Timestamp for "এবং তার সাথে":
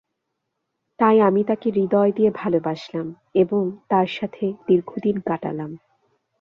3.35-4.45